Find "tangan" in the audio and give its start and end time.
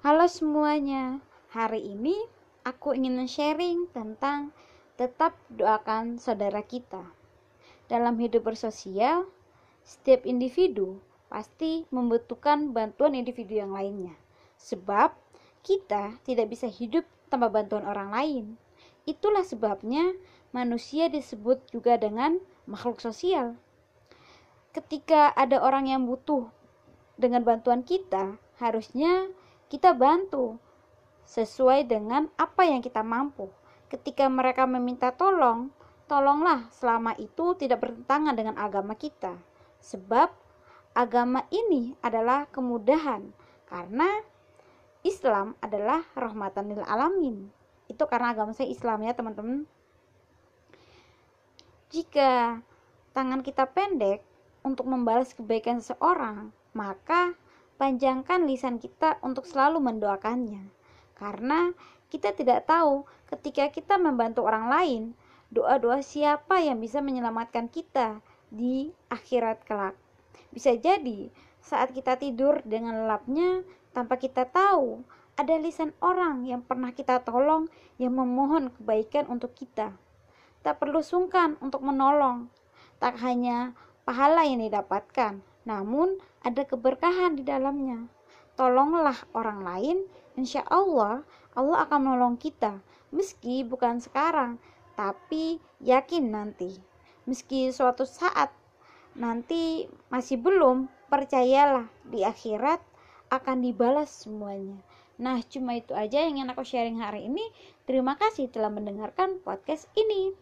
53.14-53.42